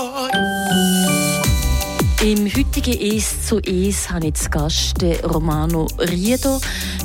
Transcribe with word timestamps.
Oh, 0.00 0.47
Im 2.20 2.46
heutigen 2.46 3.00
«Es 3.00 3.46
zu 3.46 3.60
Es» 3.60 4.10
habe 4.10 4.26
ich 4.26 4.34
zu 4.34 4.50
Gast 4.50 4.96
Romano 5.22 5.86
Riedo, 6.00 6.60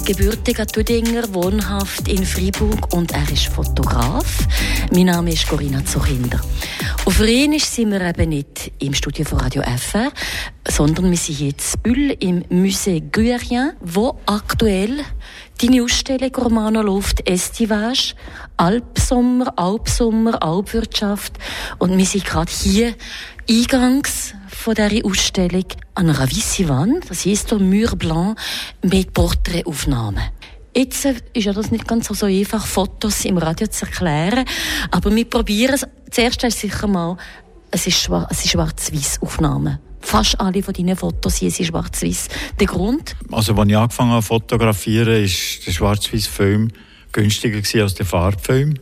gebürtiger 0.05 0.65
Tüdinger, 0.65 1.31
wohnhaft 1.35 2.07
in 2.07 2.25
Freiburg 2.25 2.91
und 2.95 3.11
er 3.11 3.31
ist 3.31 3.45
Fotograf. 3.45 4.47
Mein 4.91 5.05
Name 5.05 5.33
ist 5.33 5.47
Corinna 5.47 5.85
Zuchinder. 5.85 6.41
Auf 7.05 7.19
Rhenisch 7.19 7.65
sind 7.65 7.91
wir 7.91 8.01
eben 8.01 8.29
nicht 8.29 8.71
im 8.79 8.95
Studio 8.95 9.23
von 9.23 9.39
Radio 9.39 9.61
FR, 9.61 10.11
sondern 10.67 11.11
wir 11.11 11.17
sind 11.17 11.41
jetzt 11.41 11.83
Bull 11.83 12.15
im 12.19 12.43
Musée 12.45 13.01
Guerien, 13.11 13.73
wo 13.81 14.19
aktuell 14.25 15.01
deine 15.61 15.83
Ausstellung 15.83 16.35
Romano 16.35 16.81
läuft 16.81 17.27
Estivage, 17.29 18.15
Alpsommer, 18.57 19.53
Alpsommer, 19.57 20.41
Alpwirtschaft 20.41 21.33
und 21.77 21.97
wir 21.97 22.05
sind 22.05 22.25
gerade 22.25 22.51
hier 22.51 22.95
eingangs 23.49 24.33
von 24.47 24.75
dieser 24.75 25.05
Ausstellung 25.05 25.65
an 25.95 26.09
einer 26.09 26.19
weißen 26.19 26.69
Wand, 26.69 27.09
das 27.09 27.25
heisst 27.25 27.51
der 27.51 27.59
Mur 27.59 27.95
Blanc, 27.95 28.37
mit 28.81 29.13
Porträtaufnahmen. 29.13 30.23
Jetzt 30.75 31.05
äh, 31.05 31.15
ist 31.33 31.45
ja 31.45 31.53
das 31.53 31.71
nicht 31.71 31.87
ganz 31.87 32.07
so 32.07 32.25
einfach, 32.25 32.65
Fotos 32.65 33.25
im 33.25 33.37
Radio 33.37 33.67
zu 33.67 33.85
erklären, 33.85 34.45
aber 34.91 35.15
wir 35.15 35.25
probieren 35.25 35.75
es. 35.75 35.85
Zuerst 36.09 36.43
ist 36.43 36.59
sicher 36.59 36.87
mal, 36.87 37.17
es 37.71 37.87
ist, 37.87 37.99
schwar 37.99 38.29
ist 38.31 38.47
schwarz-weiß 38.47 39.21
Aufnahmen. 39.21 39.79
Fast 39.99 40.39
alle 40.39 40.61
von 40.61 40.73
deinen 40.73 40.95
Fotos 40.95 41.37
hier 41.37 41.51
sind 41.51 41.67
schwarz-weiß. 41.67 42.27
Der 42.59 42.67
Grund? 42.67 43.15
Also, 43.31 43.55
als 43.55 43.69
ich 43.69 43.77
angefangen 43.77 44.11
habe 44.11 44.21
zu 44.21 44.27
fotografieren, 44.27 45.23
ist 45.23 45.65
der 45.65 45.71
schwarz-weiß 45.71 46.27
Film 46.27 46.69
günstiger 47.11 47.61
als 47.81 47.93
der 47.95 48.05
Farbfilm. 48.05 48.75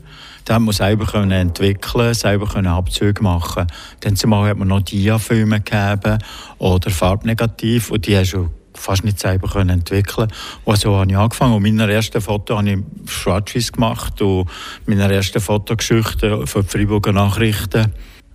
Da 0.45 0.55
hat 0.55 0.61
man 0.61 0.73
selber 0.73 1.05
können 1.05 1.31
entwickeln, 1.31 2.13
selber 2.13 2.47
können 2.47 2.67
Abzüge 2.67 3.21
machen. 3.21 3.67
Dann 3.99 4.15
zumal 4.15 4.49
hat 4.49 4.57
man 4.57 4.67
noch 4.67 4.81
Dia-Filme 4.81 5.61
gegeben 5.61 6.17
oder 6.57 6.89
Farbnegativ 6.89 7.91
und 7.91 8.07
die 8.07 8.17
hast 8.17 8.33
du 8.33 8.49
fast 8.73 9.03
nicht 9.03 9.20
selber 9.20 9.48
können 9.48 9.70
entwickeln. 9.70 10.31
Und 10.65 10.77
so 10.77 10.95
habe 10.98 11.11
ich 11.11 11.17
angefangen. 11.17 11.53
Und 11.53 11.63
meine 11.63 11.91
ersten 11.91 12.21
Foto 12.21 12.57
habe 12.57 12.71
ich 12.71 13.11
schwarz 13.11 13.53
gemacht 13.71 14.21
und 14.21 14.49
meine 14.85 15.13
ersten 15.13 15.39
Fotogeschichten 15.39 16.48
für 16.48 16.63
die 16.63 16.70
Freiburger 16.70 17.11
Nachrichten 17.11 17.93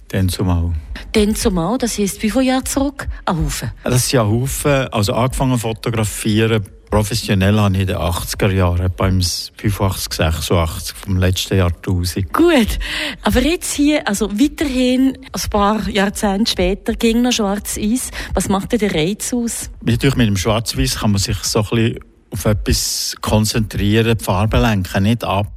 dann 0.08 0.28
zumal. 0.28 0.72
Dann 1.12 1.34
zumal, 1.34 1.78
das 1.78 1.98
heisst 1.98 2.22
wie 2.22 2.30
viele 2.30 2.44
Jahre 2.44 2.64
zurück? 2.64 3.08
Ein 3.24 3.44
Haufen? 3.44 3.72
Das 3.82 3.96
ist 3.96 4.12
ja 4.12 4.22
ein 4.22 4.30
Haufen. 4.30 4.88
Also 4.92 5.14
angefangen 5.14 5.54
zu 5.54 5.60
fotografieren 5.60 6.64
Professionell 6.90 7.58
habe 7.58 7.74
ich 7.74 7.80
in 7.82 7.86
den 7.88 7.96
80er 7.96 8.50
Jahren, 8.50 8.90
beim 8.96 9.20
85, 9.20 10.12
86 10.14 10.96
vom 10.96 11.16
letzten 11.18 11.58
Jahrtausend. 11.58 12.32
Gut, 12.32 12.78
aber 13.22 13.42
jetzt 13.42 13.74
hier, 13.74 14.06
also 14.06 14.30
weiterhin, 14.30 15.18
ein 15.32 15.50
paar 15.50 15.88
Jahrzehnte 15.88 16.50
später, 16.50 16.94
ging 16.94 17.22
noch 17.22 17.32
Schwarz-Weiß. 17.32 18.10
Was 18.34 18.48
macht 18.48 18.72
denn 18.72 18.78
der 18.78 18.94
Reiz 18.94 19.32
aus? 19.32 19.70
Natürlich 19.84 20.16
mit 20.16 20.28
dem 20.28 20.36
Schwarz-Weiß 20.36 21.00
kann 21.00 21.12
man 21.12 21.20
sich 21.20 21.36
so 21.38 21.60
ein 21.60 21.68
bisschen 21.70 22.00
auf 22.30 22.44
etwas 22.44 23.16
konzentrieren, 23.20 24.16
die 24.18 24.24
Farbe 24.24 24.58
lenken, 24.58 25.02
nicht 25.04 25.24
ab, 25.24 25.52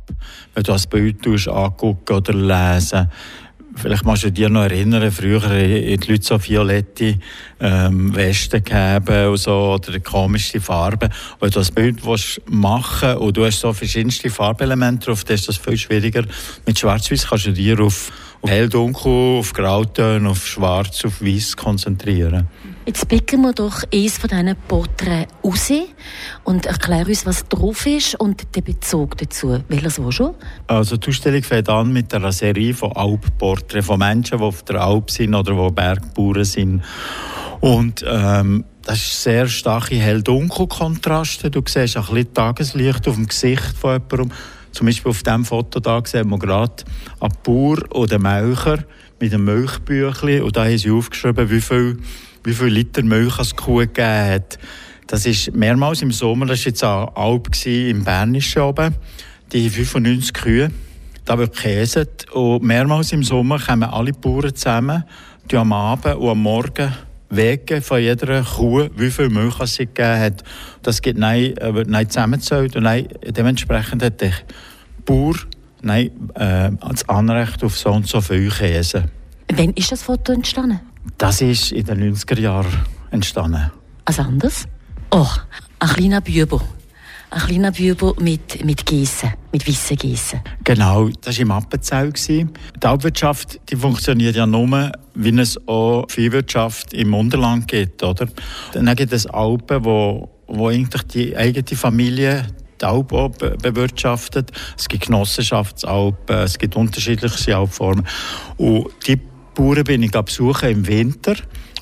wenn 0.54 0.64
du 0.64 0.72
das 0.72 0.88
Bild 0.88 1.26
angucken 1.48 2.16
oder 2.16 2.34
lesen 2.34 3.10
Vielleicht 3.82 4.04
magst 4.04 4.24
du 4.24 4.32
dir 4.32 4.50
noch 4.50 4.64
erinnern, 4.64 5.10
früher 5.10 5.40
die 5.40 5.96
Leute 5.96 6.22
so 6.22 6.38
violette 6.44 7.18
ähm, 7.62 8.14
Westen 8.14 8.62
gegeben 8.62 9.30
und 9.30 9.38
so, 9.38 9.74
oder 9.76 10.00
komische 10.02 10.60
Farben. 10.60 11.10
Wenn 11.40 11.50
du 11.50 11.60
das 11.60 11.72
Bild 11.72 12.02
machen 12.50 13.18
und 13.18 13.38
du 13.38 13.46
hast 13.46 13.62
so 13.62 13.72
verschiedenste 13.72 14.30
Farbelemente 14.30 15.06
drauf, 15.06 15.24
dann 15.24 15.36
ist 15.36 15.48
das 15.48 15.58
viel 15.58 15.78
schwieriger. 15.78 16.26
Mit 16.66 16.78
Schwarz-Weiß 16.78 17.28
kannst 17.28 17.46
du 17.46 17.54
dir 17.54 17.80
auf, 17.80 18.12
auf 18.42 18.50
hell-dunkel, 18.50 19.40
auf 19.40 19.54
Grautöne, 19.54 20.30
auf 20.30 20.46
Schwarz, 20.46 21.06
auf 21.06 21.22
Weiß 21.22 21.56
konzentrieren. 21.56 22.48
Jetzt 22.90 23.08
picken 23.08 23.42
wir 23.42 23.54
doch 23.54 23.84
eines 23.94 24.18
von 24.18 24.30
diesen 24.30 24.56
Porträts 24.68 25.32
raus 25.44 25.72
und 26.44 26.66
erklären 26.66 27.06
uns, 27.06 27.24
was 27.24 27.48
drauf 27.48 27.86
ist 27.86 28.20
und 28.20 28.56
den 28.56 28.64
Bezug 28.64 29.16
dazu. 29.16 29.60
Welches 29.68 30.02
wo 30.02 30.10
schon? 30.10 30.34
Also 30.66 30.98
die 30.98 31.10
Ausstellung 31.10 31.44
fängt 31.44 31.70
an 31.70 31.94
mit 31.94 32.12
einer 32.16 32.32
Serie 32.32 32.74
von 32.74 32.92
Alpporträts 32.94 33.86
von 33.86 34.00
Menschen, 34.00 34.40
die 34.40 34.44
auf 34.44 34.64
der 34.64 34.82
Alp 34.82 35.12
sind 35.12 35.36
oder 35.36 35.54
die 35.54 35.72
Bergbauern 35.72 36.44
sind. 36.44 36.82
Und 37.60 38.04
ähm, 38.08 38.66
das 38.82 38.98
ist 38.98 39.22
sehr 39.22 39.48
starke 39.48 39.94
Hell-Dunkel-Kontraste. 39.94 41.52
Du 41.52 41.62
siehst 41.68 41.96
ein 41.96 42.04
bisschen 42.06 42.34
Tageslicht 42.34 43.08
auf 43.08 43.14
dem 43.14 43.28
Gesicht 43.28 43.78
von 43.80 44.02
jemandem. 44.02 44.32
Zum 44.72 44.88
Beispiel 44.88 45.12
auf 45.12 45.22
diesem 45.22 45.46
Foto 45.46 45.80
da 45.80 46.02
sieht 46.04 46.26
man 46.26 46.40
gerade 46.40 46.84
einen 47.20 47.34
Bauer 47.44 47.78
oder 47.92 48.18
Melcher 48.18 48.80
mit 49.20 49.32
einem 49.32 49.46
Milchbüchlein. 49.46 50.42
Und 50.42 50.58
da 50.58 50.66
haben 50.66 50.78
sie 50.80 50.90
aufgeschrieben, 50.90 51.52
wie 51.52 51.62
viel 51.62 52.00
wie 52.44 52.54
viele 52.54 52.70
Liter 52.70 53.04
Milch 53.04 53.40
es 53.40 53.56
Kuh 53.56 53.78
gegeben 53.78 54.34
hat. 54.34 54.60
Das 55.08 55.26
ist 55.26 55.56
mehrmals 55.56 56.02
im 56.02 56.12
Sommer, 56.12 56.46
das 56.46 56.60
war 56.60 56.66
jetzt 56.68 56.84
an 56.84 57.10
Alp 57.16 57.50
im 57.66 58.04
Bernischen 58.04 58.62
oben, 58.62 58.96
die 59.52 59.70
95 59.70 60.34
Kühe. 60.34 60.72
Da 61.26 61.38
wird 61.38 61.56
gekäset 61.56 62.30
und 62.32 62.64
mehrmals 62.64 63.12
im 63.12 63.24
Sommer 63.24 63.60
kommen 63.60 63.84
alle 63.84 64.14
Bauern 64.14 64.56
zusammen, 64.56 65.04
die 65.50 65.58
am 65.58 65.74
Abend 65.74 66.16
und 66.16 66.30
am 66.30 66.42
Morgen 66.42 66.94
wegen 67.30 67.82
von 67.82 68.00
jeder 68.02 68.44
Kuh, 68.44 68.88
wie 68.96 69.12
viel 69.12 69.30
Milch 69.30 69.56
sie 69.66 69.86
gegeben 69.86 70.20
hat. 70.20 70.44
Das 70.82 71.02
geht 71.02 71.18
nein, 71.18 71.56
äh, 71.58 71.74
wird 71.74 71.88
nein 71.88 72.10
zusammengezählt 72.10 72.76
und 72.76 72.84
nein, 72.84 73.08
dementsprechend 73.26 74.04
hat 74.04 74.22
der 74.22 74.34
Bauer 75.06 75.36
nein, 75.82 76.12
äh, 76.36 76.72
das 76.88 77.08
Anrecht 77.08 77.64
auf 77.64 77.78
so 77.78 77.92
und 77.92 78.08
so 78.08 78.22
viel 78.22 78.50
Käse. 78.50 79.06
Wann 79.52 79.74
ist 79.74 79.92
das 79.92 80.04
Foto 80.04 80.34
entstanden? 80.34 80.80
Das 81.18 81.42
ist 81.42 81.72
in 81.72 81.86
den 81.86 82.16
90er 82.16 82.40
Jahren 82.40 82.86
entstanden. 83.12 83.72
Was 84.06 84.20
anderes? 84.20 84.68
Oh, 85.12 85.28
ein 85.80 85.90
kleiner 85.90 86.22
Bübel. 86.22 86.60
Ein 87.32 87.42
kleiner 87.42 87.72
Bübel 87.72 88.14
mit, 88.20 88.66
mit 88.66 88.86
Gießen, 88.86 89.34
mit 89.52 89.68
weißen 89.68 89.98
Gießen. 89.98 90.40
Genau, 90.64 91.10
das 91.22 91.38
war 91.38 91.42
im 91.42 91.52
Appenzell. 91.52 92.12
Die 92.12 92.48
Alpwirtschaft 92.84 93.60
die 93.70 93.76
funktioniert 93.76 94.36
ja 94.36 94.48
nur, 94.48 94.92
wie 95.14 95.40
es 95.40 95.60
auch 95.68 96.06
Viehwirtschaft 96.10 96.94
im 96.94 97.14
Unterland 97.14 97.68
gibt. 97.68 98.02
Oder? 98.02 98.28
Dann 98.74 98.96
gibt 98.96 99.14
es 99.14 99.28
Alpen, 99.28 99.86
wo, 99.86 100.30
wo 100.48 100.70
eigentlich 100.70 101.04
die 101.04 101.38
eigene 101.38 101.78
Familie 101.78 102.48
die 102.82 102.86
Alp 102.86 103.10
bewirtschaftet. 103.62 104.52
Es 104.78 104.88
gibt 104.88 105.06
Genossenschaftsalpen, 105.06 106.36
es 106.38 106.58
gibt 106.58 106.76
unterschiedliche 106.76 107.58
Alpformen. 107.58 108.08
Und 108.58 108.88
die 109.06 109.20
Bauern 109.56 109.84
bin 109.84 110.04
ich 110.04 110.12
besuchen 110.12 110.70
im 110.70 110.88
Winter 110.88 111.36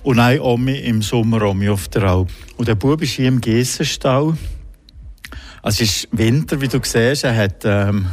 und 0.04 0.20
eine 0.20 0.42
Omi 0.42 0.78
im 0.80 1.02
Sommer 1.02 1.42
Omi 1.44 1.70
auf 1.70 1.88
der 1.90 2.04
Alp. 2.04 2.30
Und 2.58 2.68
der 2.68 2.76
Bub 2.76 3.02
ist 3.02 3.14
hier 3.14 3.28
im 3.28 3.42
Geissenstall. 3.42 4.38
Also 5.62 5.84
es 5.84 6.04
ist 6.04 6.08
Winter, 6.12 6.62
wie 6.62 6.68
du 6.68 6.80
siehst. 6.82 7.24
Er 7.24 7.36
hat 7.36 7.64
ähm, 7.66 8.08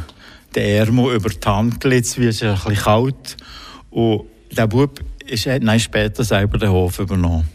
den 0.55 0.63
Ärmel 0.63 1.15
über 1.15 1.29
die 1.29 1.47
Hand 1.47 1.79
gelitzt, 1.79 2.19
wie 2.19 2.27
es 2.27 2.43
ein 2.43 2.53
bisschen 2.53 2.75
kalt. 2.75 3.37
Und 3.91 4.25
der 4.51 4.67
Bub 4.67 4.99
hat 4.99 5.63
nein, 5.63 5.79
später 5.79 6.23
selber 6.23 6.57
den 6.57 6.69
Hof 6.69 6.99
übernommen. 6.99 7.49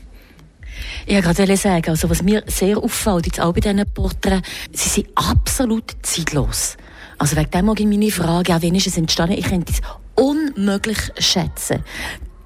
Wollte 1.07 1.35
gerade 1.35 1.57
sagen, 1.57 1.91
also 1.91 2.09
was 2.09 2.23
mir 2.23 2.43
sehr 2.47 2.79
auffällt, 2.79 3.27
jetzt 3.27 3.41
auch 3.41 3.53
bei 3.53 3.61
diesen 3.61 3.85
Porträts, 3.93 4.49
sie 4.73 4.89
sind 4.89 5.09
absolut 5.15 5.97
zeitlos. 6.03 6.77
Also 7.21 7.37
wegen 7.37 7.51
dem 7.51 7.67
mag 7.67 7.79
ich 7.79 7.87
meine 7.87 8.11
Frage, 8.11 8.57
auch 8.57 8.63
wenn 8.63 8.75
ist 8.75 8.87
es 8.87 8.97
entstanden, 8.97 9.37
ich 9.37 9.45
könnte 9.45 9.75
es 9.75 9.83
unmöglich 10.15 10.97
schätzen. 11.19 11.85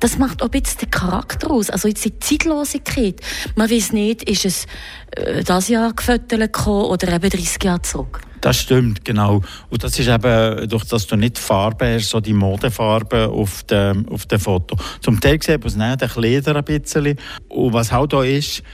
Das 0.00 0.18
macht 0.18 0.42
auch 0.42 0.46
ein 0.46 0.50
bisschen 0.50 0.80
den 0.80 0.90
Charakter 0.90 1.52
aus. 1.52 1.70
Also 1.70 1.86
jetzt 1.86 2.04
die 2.04 2.18
Zeitlosigkeit. 2.18 3.20
Man 3.54 3.70
weiß 3.70 3.92
nicht, 3.92 4.28
ist 4.28 4.44
es 4.44 4.66
äh, 5.12 5.44
das 5.44 5.68
Jahr 5.68 5.92
gefüttert 5.92 6.66
oder 6.66 7.12
eben 7.12 7.30
30 7.30 7.62
Jahre 7.62 7.82
zurück. 7.82 8.20
Das 8.40 8.58
stimmt, 8.58 9.04
genau. 9.04 9.42
Und 9.70 9.84
das 9.84 9.96
ist 9.96 10.08
eben, 10.08 10.68
durch 10.68 10.84
dass 10.86 11.06
du 11.06 11.14
nicht 11.14 11.38
Farbe 11.38 11.94
hast, 11.94 12.10
so 12.10 12.18
die 12.18 12.34
Modefarbe 12.34 13.28
auf 13.28 13.62
dem, 13.62 14.08
auf 14.08 14.26
dem 14.26 14.40
Foto. 14.40 14.76
Zum 15.00 15.20
Teil 15.20 15.40
sieht 15.40 15.60
man 15.60 15.68
es 15.68 16.00
nicht, 16.00 16.16
Leder 16.16 16.56
ein 16.56 16.64
bisschen. 16.64 17.16
Und 17.48 17.72
was 17.72 17.92
halt 17.92 18.12
da 18.12 18.24
ist, 18.24 18.64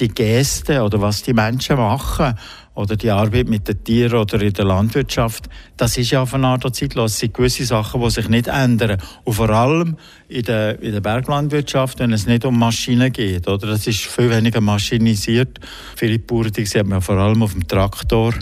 die 0.00 0.08
Geste 0.08 0.82
oder 0.82 1.00
was 1.02 1.22
die 1.22 1.34
Menschen 1.34 1.76
machen 1.76 2.34
oder 2.74 2.96
die 2.96 3.10
Arbeit 3.10 3.48
mit 3.48 3.68
den 3.68 3.84
Tieren 3.84 4.18
oder 4.18 4.40
in 4.40 4.52
der 4.52 4.64
Landwirtschaft, 4.64 5.48
das 5.76 5.98
ist 5.98 6.10
ja 6.10 6.22
auf 6.22 6.32
eine 6.32 6.46
Art 6.46 6.74
zeitlos. 6.74 7.12
Es 7.12 7.18
sind 7.18 7.34
gewisse 7.34 7.64
Sachen, 7.64 8.00
die 8.00 8.10
sich 8.10 8.28
nicht 8.28 8.48
ändern. 8.48 8.98
Und 9.24 9.34
vor 9.34 9.50
allem 9.50 9.96
in 10.28 10.42
der, 10.42 10.80
in 10.80 10.92
der 10.92 11.00
Berglandwirtschaft, 11.00 11.98
wenn 11.98 12.12
es 12.12 12.26
nicht 12.26 12.44
um 12.44 12.58
Maschinen 12.58 13.12
geht, 13.12 13.46
oder? 13.46 13.66
Das 13.66 13.86
ist 13.86 14.00
viel 14.00 14.30
weniger 14.30 14.60
maschinisiert. 14.60 15.60
Viele 15.96 16.18
Bauern, 16.18 16.52
die 16.52 16.64
sieht 16.64 16.86
man 16.86 17.02
vor 17.02 17.16
allem 17.16 17.42
auf 17.42 17.52
dem 17.52 17.68
Traktor. 17.68 18.34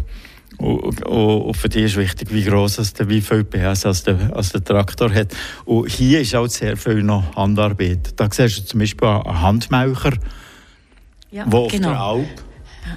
Und, 0.58 1.06
und, 1.06 1.56
für 1.56 1.70
die 1.70 1.80
ist 1.80 1.96
wichtig, 1.96 2.28
wie 2.32 2.44
gross 2.44 2.76
der, 2.92 3.08
wie 3.08 3.22
viel 3.22 3.44
PS 3.44 3.86
als 3.86 4.04
der, 4.04 4.36
als 4.36 4.52
der 4.52 4.62
Traktor 4.62 5.10
hat. 5.12 5.34
Und 5.64 5.88
hier 5.88 6.20
ist 6.20 6.34
auch 6.34 6.46
sehr 6.48 6.76
viel 6.76 7.02
noch 7.02 7.34
Handarbeit. 7.34 8.12
Da 8.16 8.28
siehst 8.30 8.58
du 8.58 8.64
zum 8.64 8.80
Beispiel 8.80 9.08
einen 9.08 9.40
Handmelcher, 9.40 10.12
ja, 11.30 11.44
wo 11.46 11.64
auf 11.64 11.72
genau. 11.72 11.88
der 11.88 12.00
Alp 12.00 12.49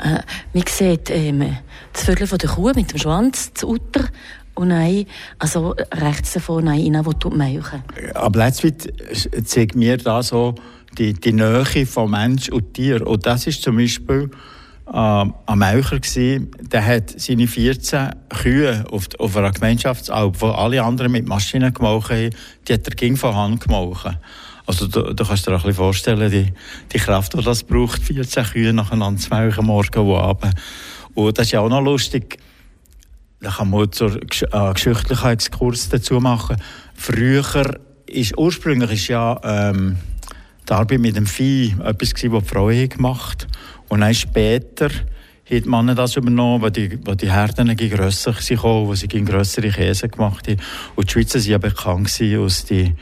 äh, 0.04 0.20
man 0.54 0.64
sieht 0.68 1.10
ähm, 1.10 1.58
das 1.92 2.04
Viertel 2.04 2.28
von 2.28 2.38
der 2.38 2.50
Kuh 2.50 2.72
mit 2.74 2.92
dem 2.92 3.00
Schwanz, 3.00 3.52
das 3.54 3.64
Utter, 3.64 4.10
und 4.56 4.72
ein, 4.72 5.06
also 5.40 5.76
rechts 5.92 6.34
davon 6.34 6.68
ein 6.68 6.94
rein, 6.94 7.06
wo 7.06 7.12
du 7.12 7.30
melken. 7.30 7.84
Aber 8.14 8.40
letztlich 8.40 8.94
zeigt 9.46 9.76
mir 9.76 9.98
da 9.98 10.22
so 10.22 10.56
die, 10.98 11.14
die 11.14 11.34
Nähe 11.34 11.86
von 11.86 12.12
Mensch 12.12 12.50
und 12.50 12.74
Tier. 12.74 13.06
Und 13.06 13.26
das 13.26 13.48
ist 13.48 13.64
zum 13.64 13.78
Beispiel 13.78 14.30
äh, 14.92 14.98
ein 14.98 15.58
Melcher 15.58 16.00
der 16.00 16.86
hat 16.86 17.20
seine 17.20 17.48
14 17.48 18.10
Kühe 18.30 18.86
auf, 18.92 19.08
auf 19.18 19.38
einer 19.38 19.52
Gemeinschaftsalp, 19.52 20.42
wo 20.42 20.50
alle 20.50 20.84
anderen 20.84 21.12
mit 21.12 21.28
Maschinen 21.28 21.74
gemaucht 21.74 22.12
haben, 22.12 22.30
die 22.68 22.74
hat 22.74 22.88
er 22.88 22.96
ging 22.96 23.16
von 23.16 23.36
Hand 23.36 23.62
gemaucht. 23.62 24.18
Also 24.66 24.88
du, 24.88 25.14
du 25.14 25.26
kannst 25.26 25.46
dir 25.46 25.52
auch 25.52 25.56
ein 25.56 25.68
bisschen 25.68 25.76
vorstellen, 25.76 26.32
die, 26.32 26.54
die 26.92 26.98
Kraft, 26.98 27.34
die 27.34 27.44
das 27.44 27.64
braucht, 27.64 28.02
14 28.02 28.46
Kühe 28.46 28.74
nacheinander 28.74 29.20
zu 29.20 29.30
melken, 29.30 29.66
morgen 29.66 30.00
und 30.00 30.18
abend. 30.18 30.54
Und 31.14 31.38
das 31.38 31.48
ist 31.48 31.52
ja 31.52 31.60
auch 31.60 31.70
noch 31.70 31.82
lustig, 31.82 32.40
da 33.42 33.52
kann 33.52 33.70
man 33.70 33.92
zur 33.92 34.16
äh, 34.16 34.74
geschichtlichen 34.74 35.30
Exkurs 35.30 35.90
dazu 35.90 36.20
machen. 36.22 36.58
Früher 36.96 37.78
ist, 38.06 38.38
ursprünglich 38.38 38.92
ist 38.92 39.08
ja 39.10 39.40
ähm, 39.44 39.98
die 40.68 40.74
Arbeit 40.74 41.00
mit 41.00 41.18
dem 41.18 41.26
Vieh 41.26 41.76
etwas 41.84 42.14
gewesen, 42.14 42.32
was 42.32 42.44
die 42.44 42.50
Frauen 42.50 42.90
gemacht 42.90 43.48
Und 43.90 44.00
dann 44.00 44.14
später 44.14 44.90
hat 44.90 45.66
Männer 45.66 45.94
das 45.94 46.16
übernommen, 46.16 46.62
weil 46.62 46.72
die, 46.72 47.06
weil 47.06 47.18
die 47.18 47.30
Herden 47.30 47.76
grösser 47.76 48.34
waren, 48.34 48.88
wo 48.88 48.96
sie 48.96 49.08
grössere 49.08 49.70
Käse 49.70 50.08
gemacht 50.08 50.48
haben. 50.48 50.62
Und 50.96 51.10
die 51.10 51.12
Schweizer 51.12 51.40
waren 51.40 51.50
ja 51.50 51.58
bekannt 51.58 52.22
aus 52.40 52.66
die, 52.66 52.96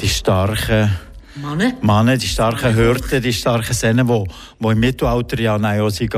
die 0.00 0.08
starken 0.08 0.90
Männer. 1.40 1.72
Männer, 1.82 2.16
die 2.16 2.26
starken 2.26 2.74
Hürden, 2.74 3.22
die 3.22 3.32
starken 3.32 3.74
Sehnen, 3.74 4.06
die, 4.06 4.24
die 4.60 4.68
im 4.68 4.80
Mittelalter 4.80 5.40
ja 5.40 5.56
auch 5.56 5.90
sie 5.90 6.08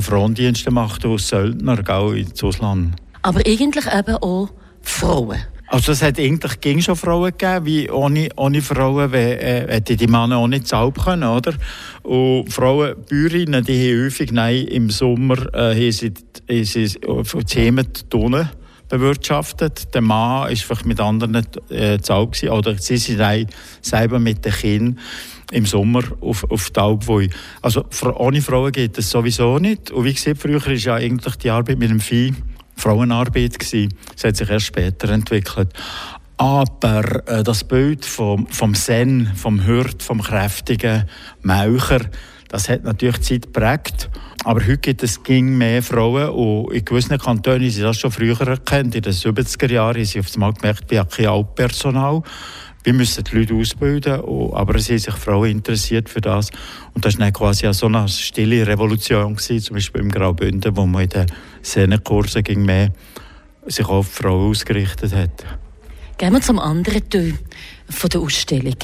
Frondienste 0.00 0.70
machten 0.70 1.10
als 1.10 1.28
Söldner 1.28 1.82
gell, 1.82 2.18
ins 2.18 2.42
Ausland. 2.42 2.96
Aber 3.22 3.40
eigentlich 3.40 3.86
eben 3.86 4.16
auch 4.16 4.50
Frauen. 4.82 5.38
Also 5.66 5.92
es 5.92 6.02
hat 6.02 6.18
eigentlich 6.18 6.60
ging 6.60 6.80
schon 6.80 6.94
Frauen 6.94 7.32
gegeben, 7.36 7.66
wie 7.66 7.90
ohne, 7.90 8.28
ohne 8.36 8.60
Frauen 8.60 9.12
äh, 9.14 9.66
hätten 9.68 9.96
die 9.96 10.06
Männer 10.06 10.36
auch 10.36 10.46
nicht 10.46 10.68
zaubern 10.68 11.20
können, 11.20 11.28
oder? 11.28 11.54
Und 12.02 12.52
Frauen, 12.52 12.94
Bäuerinnen, 13.08 13.64
die 13.64 13.90
haben 13.90 14.04
häufig 14.04 14.30
nein, 14.30 14.66
im 14.66 14.90
Sommer 14.90 15.52
äh, 15.54 15.74
haben 15.74 15.92
sie, 15.92 16.12
haben 16.48 16.64
sie 16.64 16.88
Themen 17.46 17.88
Tonnen 18.10 18.50
bewirtschaftet. 18.88 19.94
Der 19.94 20.00
Mann 20.00 20.48
war 20.48 20.56
vielleicht 20.56 20.86
mit 20.86 21.00
anderen 21.00 21.46
äh, 21.70 21.98
zaub 21.98 22.32
gewesen, 22.32 22.50
oder 22.50 22.78
sie 22.78 22.96
sind 22.96 23.48
selber 23.80 24.18
mit 24.18 24.44
den 24.44 24.52
Kindern 24.52 24.98
im 25.52 25.66
Sommer 25.66 26.02
auf, 26.20 26.50
auf 26.50 26.70
die 26.70 26.80
Alpwoi. 26.80 27.28
Also 27.62 27.84
ohne 28.16 28.42
Frauen 28.42 28.72
geht 28.72 28.98
das 28.98 29.10
sowieso 29.10 29.58
nicht. 29.58 29.90
Und 29.90 30.04
wie 30.04 30.14
gesagt, 30.14 30.38
früher 30.38 30.66
ist 30.66 30.84
ja 30.84 30.94
eigentlich 30.94 31.36
die 31.36 31.50
Arbeit 31.50 31.78
mit 31.78 31.90
dem 31.90 32.00
Vieh 32.00 32.34
Frauenarbeit 32.76 33.58
gewesen. 33.58 33.94
Es 34.16 34.24
hat 34.24 34.36
sich 34.36 34.50
erst 34.50 34.66
später 34.66 35.08
entwickelt. 35.10 35.72
Aber 36.36 37.28
äh, 37.28 37.44
das 37.44 37.62
Bild 37.62 38.04
vom, 38.04 38.46
vom 38.48 38.74
Zen, 38.74 39.30
vom 39.36 39.60
Hirt, 39.60 40.02
vom 40.02 40.20
kräftigen 40.20 41.08
Melcher, 41.42 42.00
das 42.54 42.68
hat 42.68 42.84
natürlich 42.84 43.16
die 43.16 43.22
Zeit 43.22 43.52
geprägt. 43.52 44.08
Aber 44.44 44.60
heute 44.60 44.78
gibt 44.78 45.02
es 45.02 45.20
ging 45.24 45.58
mehr 45.58 45.82
Frauen 45.82 46.28
und 46.28 46.72
in 46.72 46.84
gewissen 46.84 47.18
Kantonen 47.18 47.68
sie 47.68 47.82
das 47.82 47.98
schon 47.98 48.12
früher 48.12 48.40
erkannt. 48.42 48.94
In 48.94 49.02
den 49.02 49.12
70er 49.12 49.72
Jahren 49.72 49.96
haben 49.96 50.04
sie 50.04 50.20
auf 50.20 50.32
einmal 50.34 50.52
gemerkt, 50.52 50.88
wir 50.88 51.00
haben 51.00 51.10
kein 51.10 51.26
Altpersonal 51.26 52.22
wir 52.84 52.92
müssen 52.92 53.24
die 53.24 53.38
Leute 53.38 53.54
ausbilden, 53.54 54.20
aber 54.52 54.74
es 54.74 54.90
haben 54.90 54.98
sich 54.98 55.14
Frauen 55.14 55.50
interessiert 55.50 56.10
für 56.10 56.20
das. 56.20 56.50
Und 56.92 57.02
das 57.02 57.18
war 57.18 57.32
quasi 57.32 57.72
so 57.72 57.86
eine 57.86 58.06
stille 58.08 58.66
Revolution, 58.66 59.34
gewesen, 59.34 59.60
zum 59.60 59.76
Beispiel 59.76 60.02
im 60.02 60.10
Graubünden, 60.10 60.76
wo 60.76 60.84
man 60.84 61.04
in 61.04 61.08
den 61.08 61.26
Szenenkursen 61.64 62.44
ging 62.44 62.62
mehr 62.62 62.92
sich 63.66 63.88
auf 63.88 64.08
Frauen 64.08 64.50
ausgerichtet 64.50 65.14
hat. 65.14 65.46
Gehen 66.18 66.32
wir 66.34 66.42
zum 66.42 66.58
anderen 66.58 67.08
Teil 67.08 67.34
von 67.88 68.10
der 68.10 68.20
Ausstellung. 68.20 68.76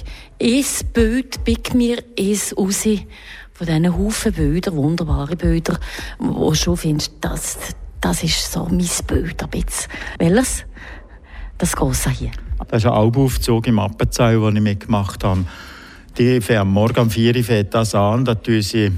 Ein 0.42 0.64
Bild 0.94 1.44
pickt 1.44 1.74
mir 1.74 2.02
eins 2.18 2.56
raus 2.56 2.88
von 3.60 3.66
diesen 3.66 3.94
Haufen 3.94 4.32
Bilder, 4.32 4.74
wunderbare 4.74 5.36
Bilder, 5.36 5.78
wo 6.18 6.48
du 6.48 6.54
schon 6.54 6.78
findest, 6.78 7.12
das, 7.20 7.58
das 8.00 8.22
ist 8.22 8.50
so 8.50 8.64
mein 8.64 8.88
Bild 9.06 9.42
ein 9.42 9.50
bisschen. 9.50 9.92
Welches? 10.18 10.64
Das 11.58 11.76
große 11.76 12.08
hier. 12.08 12.30
Das 12.68 12.82
ist 12.82 12.86
ein 12.86 12.92
Albaufzug 12.94 13.66
im 13.66 13.78
Appenzell, 13.78 14.40
den 14.40 14.56
ich 14.56 14.62
mitgemacht 14.62 15.22
habe. 15.24 15.44
Die 16.16 16.40
fängt 16.40 16.68
morgen 16.68 17.00
um 17.00 17.10
4 17.10 17.36
Uhr 17.36 17.44
fängt 17.44 17.74
das 17.74 17.94
an, 17.94 18.24
da 18.24 18.34
tun 18.34 18.62
sie 18.62 18.92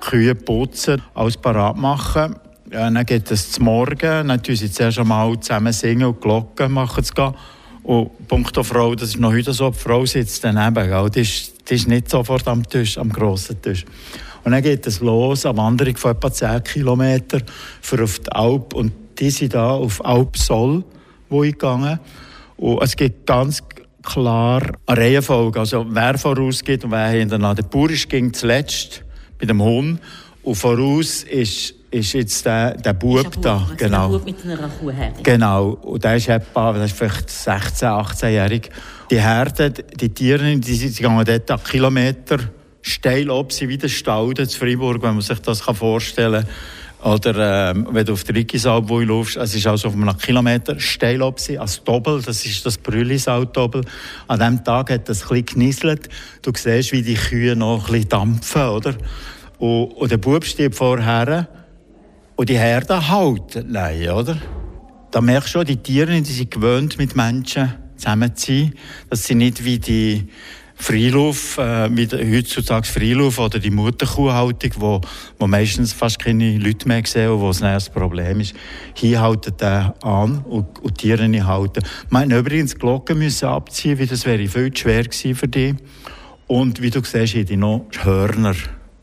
Kühe 0.00 0.34
putzen, 0.34 1.02
alles 1.12 1.36
parat 1.36 1.76
machen. 1.76 2.36
Ja, 2.72 2.90
dann 2.90 3.04
geht 3.04 3.30
es 3.30 3.52
zum 3.52 3.66
Morgen, 3.66 4.28
dann 4.28 4.42
tun 4.42 4.56
sie 4.56 4.72
zuerst 4.72 4.98
einmal 4.98 5.38
zusammen 5.40 5.74
singen 5.74 6.06
und 6.06 6.22
Glocken 6.22 6.72
machen 6.72 7.02
es 7.02 7.14
gehen. 7.14 7.34
Und 7.90 8.28
Punkt 8.28 8.56
auf 8.56 8.68
Frau, 8.68 8.94
das 8.94 9.08
ist 9.08 9.18
noch 9.18 9.32
heute 9.32 9.52
so, 9.52 9.68
die 9.68 9.76
Frau 9.76 10.06
sitzt 10.06 10.44
daneben, 10.44 10.88
gell? 10.88 11.10
Die, 11.10 11.22
ist, 11.22 11.68
die 11.68 11.74
ist 11.74 11.88
nicht 11.88 12.08
sofort 12.08 12.46
am 12.46 12.62
Tisch, 12.62 12.96
am 12.96 13.10
grossen 13.10 13.60
Tisch. 13.60 13.84
Und 14.44 14.52
dann 14.52 14.62
geht 14.62 14.86
es 14.86 15.00
los, 15.00 15.44
eine 15.44 15.56
Wanderung 15.56 15.96
von 15.96 16.12
etwa 16.12 16.32
10 16.32 16.62
Kilometern 16.62 17.42
für 17.82 18.04
auf 18.04 18.20
die 18.20 18.30
Alp. 18.30 18.74
Und 18.74 18.92
die 19.18 19.30
sind 19.30 19.54
da 19.54 19.72
auf 19.72 20.04
Alp 20.04 20.36
Soll, 20.36 20.84
wo 21.28 21.42
ich 21.42 21.54
gegangen 21.54 21.98
und 22.58 22.80
es 22.80 22.94
gibt 22.94 23.26
ganz 23.26 23.60
klar 24.04 24.62
eine 24.86 25.00
Reihenfolge, 25.00 25.58
also 25.58 25.84
wer 25.88 26.16
vorausgeht 26.16 26.84
und 26.84 26.92
wer 26.92 27.08
hinterher. 27.08 27.56
Der 27.56 27.64
Bauer 27.64 27.88
ging 27.88 28.32
zuletzt 28.32 29.02
bei 29.36 29.46
dem 29.46 29.60
Hund 29.60 29.98
und 30.44 30.54
voraus 30.54 31.24
ist, 31.24 31.74
ist 31.90 32.12
jetzt 32.12 32.46
der, 32.46 32.76
der 32.76 32.92
Bub 32.92 33.40
da. 33.40 33.58
Bub, 33.58 33.78
genau. 33.78 34.10
Der 34.10 34.18
Bub 34.18 34.26
mit 34.26 34.44
einer 34.44 34.68
Kuhherde. 34.68 35.22
Genau. 35.22 35.70
Und 35.82 36.04
der 36.04 36.16
ist 36.16 36.28
etwa, 36.28 36.72
das 36.72 36.90
ist 36.90 36.98
vielleicht 36.98 37.30
16, 37.30 37.88
18-jährig. 37.88 38.70
Die 39.10 39.20
Herden, 39.20 39.74
die 39.98 40.08
Tiere, 40.08 40.56
die, 40.56 40.60
die 40.60 40.90
gehen 40.90 41.24
dort 41.24 41.50
einen 41.50 41.64
Kilometer 41.64 42.38
steil 42.82 43.28
ob 43.28 43.52
sie 43.52 43.68
wieder 43.68 43.88
Stauden 43.88 44.48
zu 44.48 44.58
Freiburg, 44.58 45.02
wenn 45.02 45.12
man 45.12 45.20
sich 45.20 45.38
das 45.40 45.60
vorstellen 45.60 46.44
kann 46.44 46.52
oder 47.02 47.70
ähm, 47.70 47.88
wenn 47.92 48.04
du 48.04 48.12
auf 48.12 48.24
der 48.24 48.34
Rigisalbui 48.34 49.04
läufst, 49.04 49.38
es 49.38 49.54
ist 49.54 49.66
also 49.66 49.88
auf 49.88 49.94
einem 49.94 50.16
Kilometer 50.18 50.78
steil 50.78 51.22
sie, 51.36 51.58
als 51.58 51.82
Doppel, 51.82 52.20
das 52.20 52.44
ist 52.44 52.66
das 52.66 52.76
Brüllisau-Doppel. 52.76 53.84
An 54.28 54.38
diesem 54.38 54.64
Tag 54.64 54.90
hat 54.90 55.08
es 55.08 55.22
ein 55.22 55.28
bisschen 55.28 55.46
genieselt. 55.46 56.08
Du 56.42 56.52
siehst, 56.54 56.92
wie 56.92 57.02
die 57.02 57.14
Kühe 57.14 57.56
noch 57.56 57.86
ein 57.86 57.92
bisschen 57.92 58.08
dampfen, 58.10 58.62
oder? 58.62 58.94
Und, 59.58 59.92
und 59.92 60.10
der 60.10 60.18
Bub 60.18 60.44
steht 60.44 60.74
vorher 60.74 61.48
und 62.36 62.48
die 62.48 62.58
Herde 62.58 63.08
halten. 63.08 63.66
Nein, 63.70 64.08
oder? 64.10 64.36
Da 65.10 65.20
merkst 65.20 65.48
du 65.48 65.58
schon, 65.58 65.66
die 65.66 65.76
Tiere, 65.76 66.20
die 66.20 66.32
sind 66.32 66.50
gewöhnt, 66.50 66.98
mit 66.98 67.16
Menschen 67.16 67.74
zusammen 67.96 68.34
zu 68.36 68.52
sein. 68.52 68.74
Dass 69.08 69.24
sie 69.24 69.34
nicht 69.34 69.64
wie 69.64 69.78
die 69.78 70.28
Freilauf, 70.80 71.58
äh, 71.58 71.90
mit 71.90 72.14
heutzutage 72.14 72.86
Freilauf 72.86 73.38
oder 73.38 73.58
die 73.58 73.70
Mutterkuhhaltung, 73.70 74.70
wo, 74.76 75.00
wo 75.38 75.46
meistens 75.46 75.92
fast 75.92 76.18
keine 76.18 76.56
Leute 76.56 76.88
mehr 76.88 77.02
sehen 77.04 77.30
und 77.30 77.40
wo 77.40 77.50
es 77.50 77.62
ein 77.62 77.78
Problem 77.92 78.40
ist. 78.40 78.54
Hier 78.94 79.20
halten 79.20 79.54
der 79.60 79.94
an 80.02 80.38
und, 80.38 80.78
und 80.78 81.02
die 81.02 81.14
Tiere 81.14 81.46
halten. 81.46 81.84
Man 82.08 82.30
übrigens 82.30 82.72
die 82.72 82.78
Glocken 82.78 83.18
müssen 83.18 83.46
abziehen, 83.46 83.98
weil 83.98 84.06
das 84.06 84.24
wäre 84.24 84.48
viel 84.48 84.72
zu 84.72 84.82
schwer 84.82 85.04
gewesen 85.04 85.34
für 85.34 85.48
die. 85.48 85.74
Und 86.46 86.80
wie 86.80 86.90
du 86.90 87.04
siehst, 87.04 87.34
haben 87.34 87.44
die 87.44 87.56
noch 87.56 87.86
Hörner. 88.02 88.54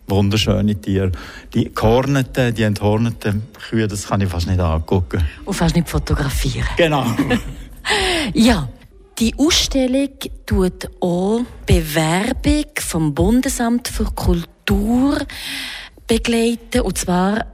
Wunderschöne 0.08 0.76
Tiere. 0.76 1.12
Die 1.54 1.74
gehorneten, 1.74 2.54
die 2.54 2.64
enthorneten 2.64 3.44
Kühe, 3.70 3.88
das 3.88 4.08
kann 4.08 4.22
ich 4.22 4.30
fast 4.30 4.48
nicht 4.48 4.60
angucken. 4.60 5.22
Und 5.46 5.54
fast 5.54 5.76
nicht 5.76 5.90
fotografieren. 5.90 6.68
Genau. 6.78 7.06
ja, 8.34 8.70
die 9.20 9.34
Ausstellung 9.38 10.10
tut 10.46 10.90
auch 11.02 11.42
Bewerbung 11.66 12.66
vom 12.80 13.14
Bundesamt 13.14 13.90
für 13.90 14.06
Kultur 14.06 15.18
begleiten. 16.08 16.82
Und 16.82 16.98
zwar 16.98 17.46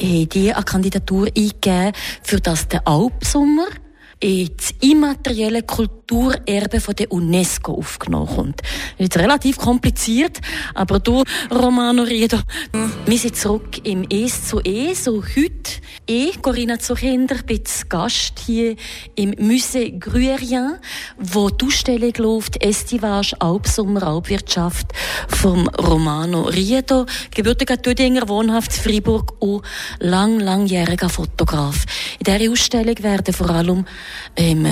haben 0.00 0.28
die 0.28 0.52
eine 0.52 0.64
Kandidatur 0.64 1.26
eingegeben 1.26 1.92
für 2.22 2.40
das 2.40 2.68
der 2.68 2.86
Alpsommer 2.88 3.66
ins 4.20 4.72
immaterielle 4.80 5.62
Kulturerbe 6.08 6.80
von 6.80 6.94
der 6.94 7.12
UNESCO 7.12 7.74
aufgenommen 7.74 8.34
kommt. 8.34 8.62
Ist 8.96 9.16
relativ 9.18 9.58
kompliziert, 9.58 10.38
aber 10.74 11.00
du, 11.00 11.22
Romano 11.50 12.02
Riedo, 12.02 12.38
wir 13.04 13.18
sind 13.18 13.36
zurück 13.36 13.86
im 13.86 14.06
Es 14.10 14.48
zu 14.48 14.60
Es, 14.60 15.04
so 15.04 15.22
heute. 15.22 15.80
Ich, 16.06 16.40
Corinna 16.40 16.78
Zuchinder, 16.78 17.36
bin 17.44 17.62
Gast 17.90 18.40
hier 18.46 18.76
im 19.14 19.32
Musée 19.32 19.98
Gruerien, 19.98 20.78
wo 21.18 21.50
die 21.50 21.66
Ausstellung 21.66 22.14
läuft, 22.16 22.62
Estivage, 22.62 23.36
Alpsommer, 23.38 24.02
Alpwirtschaft 24.04 24.86
vom 25.28 25.68
Romano 25.68 26.42
Riedo, 26.44 27.04
gebürtiger 27.30 27.80
Tüdinger, 27.80 28.26
wohnhaft 28.28 28.74
in 28.74 28.82
Freiburg 28.82 29.34
und 29.40 29.62
lang, 29.98 30.40
langjähriger 30.40 31.10
Fotograf. 31.10 31.84
In 32.18 32.24
dieser 32.24 32.50
Ausstellung 32.50 33.02
werden 33.02 33.34
vor 33.34 33.50
allem 33.50 33.84
ähm, 34.36 34.66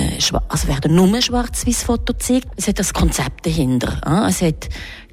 also 0.47 0.67
werden 0.67 0.95
nur 0.95 1.21
Schwarz-Weiß-Foto 1.27 2.13
gezeigt. 2.13 2.47
Es 2.55 2.67
hat 2.67 2.79
das 2.79 2.93
Konzept 2.93 3.45
dahinter. 3.45 3.99
Es 4.27 4.41
hat 4.41 4.69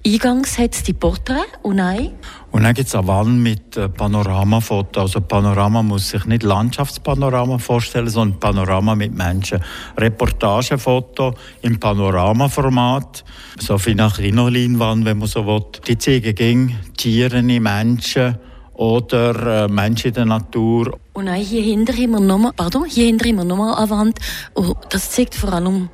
Eingangs 0.07 0.59
hat 0.59 0.75
es 0.75 0.83
die 0.83 0.93
Porträts 0.93 1.49
und 1.63 1.79
dann? 1.79 2.11
Und 2.51 2.63
dann 2.63 2.75
gibt 2.75 2.89
es 2.89 2.95
eine 2.95 3.09
Wand 3.09 3.43
mit 3.43 3.75
äh, 3.79 3.89
Panoramafoto. 3.89 5.01
Also 5.01 5.23
Panorama 5.23 5.83
muss 5.83 6.11
sich 6.11 6.27
nicht 6.27 6.43
Landschaftspanorama 6.43 7.57
vorstellen, 7.57 8.09
sondern 8.09 8.39
Panorama 8.39 8.95
mit 8.95 9.15
Menschen. 9.15 9.61
Reportagefoto 9.97 11.33
im 11.63 11.81
Panoramaformat, 11.81 13.25
so 13.59 13.83
wie 13.87 13.95
nach 13.95 14.19
Rinoleinwand, 14.19 15.07
wenn 15.07 15.19
man 15.19 15.27
so 15.27 15.47
will. 15.47 15.65
Die 15.89 15.97
zeigen 15.97 16.35
gegen 16.35 16.79
Tiere, 16.99 17.43
Menschen 17.43 18.37
oder 18.75 19.65
äh, 19.65 19.69
Menschen 19.69 20.09
in 20.09 20.15
der 20.15 20.27
Natur. 20.27 20.99
Und 21.15 21.27
dann 21.27 21.37
hier 21.37 21.63
hinter 21.63 21.97
immer 21.97 22.21
nochmal, 22.21 22.53
pardon, 22.55 22.85
hier 22.85 23.07
hinter 23.07 23.25
immer 23.25 23.45
nochmal 23.45 23.75
eine 23.75 23.89
Wand. 23.89 24.19
Und 24.53 24.77
das 24.91 25.13
zeigt 25.13 25.35
vor 25.35 25.51
allem 25.51 25.89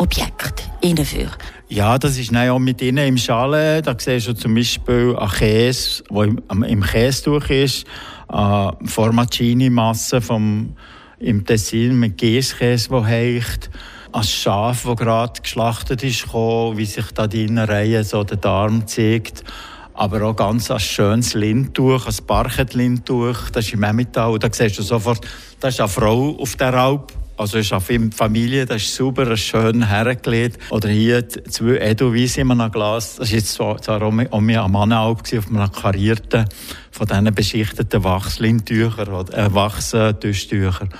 Objekte, 0.00 0.62
innenfür. 0.80 1.28
Ja, 1.68 1.98
das 1.98 2.16
ist 2.16 2.34
auch 2.34 2.58
mit 2.58 2.80
ihnen 2.80 3.06
im 3.06 3.18
Schale. 3.18 3.82
Da 3.82 3.94
siehst 3.98 4.28
du 4.28 4.32
zum 4.32 4.54
Beispiel 4.54 5.14
einen 5.14 5.30
Käse, 5.30 6.02
der 6.10 6.22
im, 6.22 6.62
im 6.62 6.82
Käsetuch 6.82 7.50
ist, 7.50 7.86
eine 8.26 8.78
Formaggini-Masse 8.82 10.22
vom, 10.22 10.74
im 11.18 11.44
Tessin 11.44 12.00
mit 12.00 12.16
Käsekäse, 12.16 12.88
der 12.88 13.04
heicht, 13.04 13.68
ein 14.10 14.22
Schaf, 14.22 14.84
das 14.84 14.96
gerade 14.96 15.42
geschlachtet 15.42 16.02
ist, 16.02 16.24
gekommen, 16.24 16.78
wie 16.78 16.86
sich 16.86 17.12
da 17.12 17.26
die 17.26 17.54
Reihe 17.54 18.02
so 18.02 18.24
der 18.24 18.38
Darm 18.38 18.86
zeigt. 18.86 19.44
Aber 19.92 20.22
auch 20.22 20.34
ganz 20.34 20.70
ein 20.70 20.80
schönes 20.80 21.34
Lindtuch, 21.34 22.06
ein 22.06 22.26
Parchet-Lindtuch, 22.26 23.50
das 23.50 23.66
ist 23.66 23.74
im 23.74 23.82
Emmental. 23.82 24.38
Da 24.38 24.48
siehst 24.50 24.78
du 24.78 24.82
sofort, 24.82 25.26
das 25.60 25.74
ist 25.74 25.80
eine 25.80 25.90
Frau 25.90 26.38
auf 26.40 26.56
der 26.56 26.72
Alp 26.72 27.12
also 27.40 27.56
ist 27.56 27.72
auf 27.72 27.90
Familie, 28.14 28.66
das 28.66 28.82
ist 28.82 28.94
super, 28.94 29.34
schön 29.34 29.88
hergelegt. 29.88 30.58
Oder 30.70 30.90
hier 30.90 31.26
zwei 31.26 31.78
Edelweiss 31.78 32.36
in 32.36 32.50
einem 32.50 32.70
Glas. 32.70 33.16
Das 33.16 33.30
war 33.30 33.36
jetzt 33.38 33.52
zwar 33.54 34.02
auch 34.02 34.40
mir 34.40 34.62
am 34.62 34.72
Mannalp 34.72 35.20
auf 35.20 35.48
einem 35.48 35.72
karierten, 35.72 36.44
von 36.90 37.06
diesen 37.06 37.34
beschichteten 37.34 38.04
Wachslintüchern 38.04 39.08
oder 39.08 39.38
äh, 39.38 39.54
Wachstüchtüchern. 39.54 40.90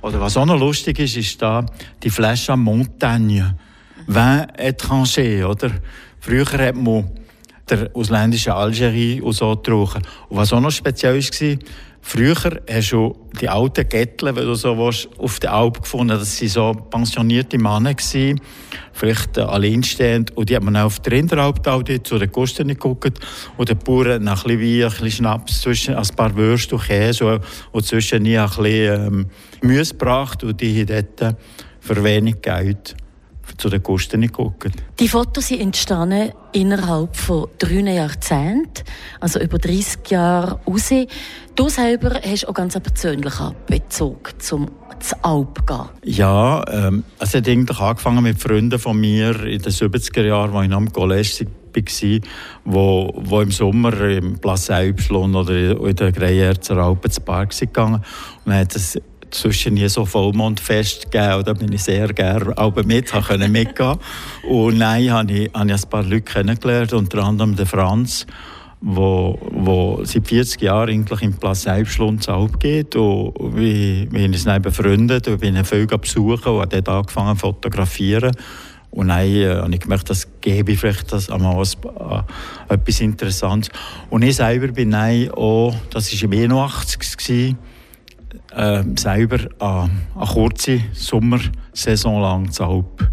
Oder 0.00 0.20
was 0.22 0.38
auch 0.38 0.46
noch 0.46 0.58
lustig 0.58 0.98
ist, 1.00 1.18
ist 1.18 1.42
da 1.42 1.66
die 2.02 2.08
Flasche 2.08 2.56
Montagne. 2.56 3.58
Vin 4.06 4.46
étranger, 4.56 5.50
oder? 5.50 5.70
Früher 6.18 6.46
hat 6.46 6.76
man 6.76 7.10
der 7.68 7.90
ausländische 7.92 8.54
Algerie 8.54 9.20
und 9.20 9.34
so 9.34 9.54
getrunken. 9.54 10.02
Und 10.30 10.36
was 10.38 10.52
auch 10.54 10.60
noch 10.60 10.70
speziell 10.70 11.22
war, 11.22 11.58
Früher 12.02 12.34
hast 12.68 12.92
du 12.92 13.14
die 13.40 13.48
alten 13.48 13.88
Gettle, 13.88 14.34
wenn 14.34 14.44
du 14.44 14.54
so 14.54 14.76
willst, 14.76 15.08
auf 15.18 15.38
der 15.38 15.52
Alp 15.52 15.82
gefunden. 15.82 16.18
Das 16.18 16.40
waren 16.40 16.48
so 16.48 16.72
pensionierte 16.90 17.58
Männer, 17.58 17.94
gewesen, 17.94 18.40
vielleicht 18.92 19.36
äh, 19.36 19.42
alleinstehend. 19.42 20.36
Und 20.36 20.48
die 20.48 20.56
hat 20.56 20.62
man 20.62 20.76
auch 20.76 20.86
auf 20.86 21.00
der 21.00 21.12
Rinderalp 21.12 21.60
zu 22.02 22.18
den 22.18 22.32
Kosten 22.32 22.68
geguckt. 22.68 23.18
Und 23.56 23.68
der 23.68 23.74
Bauern 23.74 24.24
nach 24.24 24.44
ein 24.44 24.58
bisschen 24.58 24.80
Wein, 24.80 24.84
ein 24.84 24.90
bisschen 24.90 25.10
Schnaps, 25.10 25.60
zwischen 25.60 25.94
ein 25.94 26.08
paar 26.16 26.34
Würste 26.34 26.74
und 26.74 26.84
Käse 26.84 27.40
und 27.70 27.86
zwischen 27.86 28.26
ein 28.26 28.48
bisschen 28.48 29.06
ähm, 29.06 29.26
Gemüse 29.60 29.92
gebracht. 29.92 30.42
Und 30.42 30.60
die 30.60 30.80
haben 30.80 31.06
dort 31.18 31.36
für 31.80 32.02
wenig 32.02 32.42
Geld 32.42 32.96
zu 33.60 33.68
den 33.68 33.82
Kosten 33.82 34.22
geguckt. 34.22 34.72
Die 34.98 35.08
Fotos 35.08 35.48
sind 35.48 35.60
entstanden 35.60 36.32
innerhalb 36.52 37.16
von 37.16 37.48
drei 37.58 37.94
Jahrzehnten, 37.94 38.84
also 39.20 39.38
über 39.40 39.58
30 39.58 40.08
Jahre 40.08 40.60
raus. 40.66 40.90
Du 41.54 41.68
selber 41.68 42.20
hast 42.24 42.48
auch 42.48 42.54
ganz 42.54 42.74
einen 42.74 42.82
persönlichen 42.82 43.54
Bezug 43.66 44.32
zum 44.40 44.68
Alp 45.22 45.66
gehen? 45.66 45.88
Ja, 46.04 46.64
ähm, 46.68 47.04
es 47.18 47.34
hat 47.34 47.48
eigentlich 47.48 47.78
angefangen 47.78 48.22
mit 48.22 48.40
Freunden 48.40 48.78
von 48.78 48.98
mir 48.98 49.44
in 49.44 49.60
den 49.60 49.72
70er 49.72 50.22
Jahren, 50.22 50.54
als 50.54 50.64
ich 50.64 50.70
noch 50.70 50.76
am 50.76 50.92
College 50.92 51.46
war, 51.72 52.20
wo, 52.64 53.12
wo 53.16 53.40
im 53.40 53.50
Sommer 53.50 54.00
im 54.00 54.38
Place 54.38 54.70
Y 54.70 55.34
oder 55.34 55.54
in 55.54 55.96
der 55.96 56.12
Greyerzer 56.12 56.76
Alpen 56.76 57.10
zu 57.10 57.20
Park 57.20 57.58
gegangen. 57.58 58.02
Und 58.44 58.52
dann 58.52 58.60
hat 58.60 58.74
es 58.74 59.00
zwischen 59.30 59.74
nie 59.74 59.88
so 59.88 60.04
Vollmondfest 60.04 61.10
gegeben. 61.10 61.44
Da 61.44 61.52
bin 61.52 61.72
ich 61.72 61.82
sehr 61.82 62.08
gerne 62.12 62.56
aber 62.56 62.84
mit, 62.84 63.10
konnte 63.10 63.48
mitgehen. 63.48 63.96
Und 64.48 64.78
nein, 64.78 65.10
habe 65.10 65.32
ich, 65.32 65.50
habe 65.52 65.70
ich 65.70 65.82
ein 65.82 65.90
paar 65.90 66.02
Leute 66.02 66.22
kennengelernt, 66.22 66.92
unter 66.92 67.24
anderem 67.24 67.56
den 67.56 67.66
Franz, 67.66 68.26
wo, 68.80 69.38
wo 69.52 70.00
seit 70.04 70.26
40 70.26 70.62
Jahren 70.62 70.90
eigentlich 70.90 71.22
im 71.22 71.34
Platz 71.34 71.62
Selbstschlund 71.62 72.28
geht. 72.58 72.96
Und 72.96 73.56
wir, 73.56 74.10
wir 74.10 74.22
haben 74.22 74.32
uns 74.32 74.44
dann 74.44 74.62
befreundet 74.62 75.28
und 75.28 75.40
bin 75.40 75.56
ihn 75.56 75.64
viel 75.64 75.86
besuchen 75.86 76.52
und 76.52 76.60
habe 76.60 76.68
dort 76.68 76.88
angefangen 76.88 77.36
zu 77.36 77.46
fotografieren. 77.46 78.32
Und 78.90 79.08
dann 79.08 79.20
äh, 79.20 79.54
habe 79.54 79.72
ich 79.72 79.80
gemerkt, 79.80 80.10
das 80.10 80.26
gebe 80.40 80.72
ich 80.72 80.80
vielleicht 80.80 81.12
das 81.12 81.30
einmal 81.30 81.62
äh, 81.62 82.74
etwas 82.74 83.00
Interessantes. 83.00 83.70
Und 84.08 84.22
ich 84.22 84.36
selber 84.36 84.68
bin 84.68 84.90
dann 84.90 85.30
auch, 85.30 85.74
das 85.90 86.12
war 86.12 86.32
im 86.32 86.58
81 86.58 87.56
äh, 88.54 88.82
selber 88.96 89.38
eine, 89.58 89.90
eine 90.14 90.26
kurze 90.26 90.80
Sommersaison 90.92 92.20
lang 92.22 92.50
zu 92.50 92.64
Alp. 92.64 93.08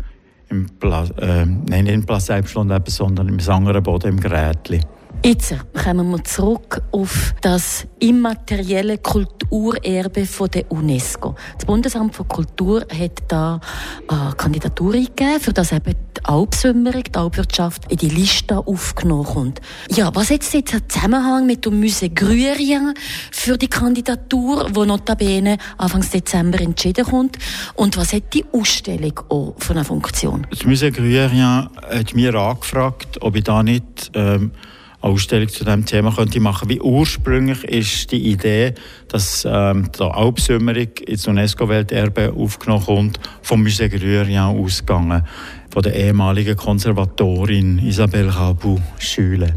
Im 0.50 0.70
Pla 0.80 1.04
äh, 1.20 1.46
nein, 1.46 1.84
nicht 1.84 1.94
im 1.94 2.06
Place 2.06 2.28
Selbstland, 2.28 2.90
sondern 2.90 3.28
im 3.28 3.40
Sangerenboden 3.40 4.12
im 4.12 4.20
Grätli. 4.20 4.80
Jetzt 5.26 5.56
kommen 5.74 6.10
wir 6.12 6.24
zurück 6.24 6.82
auf 6.92 7.34
das 7.42 7.86
immaterielle 8.00 8.98
Kulturerbe 8.98 10.26
von 10.26 10.50
der 10.50 10.72
UNESCO. 10.72 11.36
Das 11.56 11.66
Bundesamt 11.66 12.16
für 12.16 12.24
Kultur 12.24 12.82
hat 12.82 13.24
da 13.28 13.60
eine 14.08 14.34
Kandidatur 14.38 14.94
eingegeben, 14.94 15.40
für 15.42 15.52
das 15.52 15.74
eben 15.74 15.96
die 16.16 16.24
Alpsümmerung, 16.24 17.04
die 17.04 17.18
Alpwirtschaft 17.18 17.92
in 17.92 17.98
die 17.98 18.10
Liste 18.10 18.58
aufgenommen 18.58 19.26
kommt. 19.26 19.62
Ja, 19.90 20.16
was 20.16 20.30
hat 20.30 20.44
jetzt 20.44 20.72
der 20.72 20.88
Zusammenhang 20.88 21.46
mit 21.46 21.66
dem 21.66 21.82
Musée 21.82 22.14
Gruyerien 22.14 22.94
für 23.32 23.58
die 23.58 23.68
Kandidatur, 23.68 24.70
die 24.70 24.86
notabene 24.86 25.58
Anfang 25.78 26.06
Dezember 26.10 26.62
entschieden 26.62 27.06
kommt? 27.06 27.38
Und 27.76 27.98
was 27.98 28.14
hat 28.14 28.34
die 28.34 28.46
Ausstellung 28.54 29.20
auch 29.30 29.56
für 29.58 29.74
eine 29.74 29.84
Funktion? 29.84 30.48
Das 30.50 30.62
Musée 30.62 30.92
Gruyerien 30.92 31.70
hat 31.90 32.14
mir 32.14 32.34
angefragt, 32.36 33.22
ob 33.22 33.36
ich 33.36 33.44
da 33.44 33.62
nicht 33.62 34.12
ähm, 34.14 34.52
Ausstellung 35.08 35.50
zu 35.50 35.64
diesem 35.64 35.86
Thema 35.86 36.14
könnte 36.14 36.40
machen. 36.40 36.70
Wie 36.70 36.80
ursprünglich 36.80 37.64
ist 37.64 38.12
die 38.12 38.32
Idee, 38.32 38.74
dass 39.08 39.48
ähm, 39.50 39.90
die 39.98 40.04
Alpsümmerung 40.04 40.90
ins 41.06 41.28
UNESCO-Welterbe 41.28 42.34
aufgenommen 42.34 42.86
kommt, 42.86 43.20
vom 43.42 43.66
Musée 43.66 43.90
Gruyerien 43.90 44.44
ausgegangen, 44.44 45.24
von 45.70 45.84
der 45.84 45.96
ehemaligen 45.96 46.56
Konservatorin 46.56 47.80
Isabelle 47.80 48.34
Rabu-Schüle. 48.36 49.56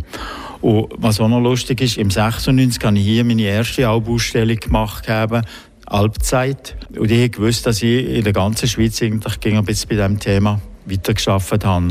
Und 0.61 0.89
was 0.99 1.21
auch 1.21 1.29
noch 1.29 1.41
lustig 1.41 1.81
ist, 1.81 1.97
im 1.97 2.11
96 2.11 2.85
habe 2.85 2.99
ich 2.99 3.05
hier 3.05 3.25
meine 3.25 3.43
erste 3.43 3.89
Albausstellung 3.89 4.57
gemacht 4.57 5.09
haben, 5.09 5.43
Alpzeit. 5.87 6.77
Und 6.97 7.11
ich 7.11 7.39
wusste, 7.39 7.71
dass 7.71 7.83
ich 7.83 8.07
in 8.07 8.25
der 8.25 8.33
ganzen 8.33 8.69
Schweiz 8.69 9.03
eigentlich 9.03 9.43
ein 9.43 9.65
bisschen 9.65 9.89
bei 9.89 9.97
diesem 9.97 10.21
Thema 10.21 10.61
weitergearbeitet 10.87 11.65
habe. 11.65 11.89